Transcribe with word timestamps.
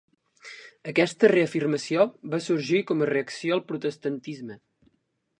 Aquesta 0.91 1.27
reafirmació 1.31 2.07
va 2.31 2.39
sorgir 2.45 2.81
com 2.91 3.03
a 3.03 3.09
reacció 3.11 3.57
al 3.57 3.61
protestantisme. 3.73 4.57